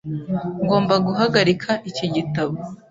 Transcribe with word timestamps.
Ngomba 0.63 0.95
guhagarika 1.07 1.71
iki 1.89 2.05
gitabo. 2.15 2.55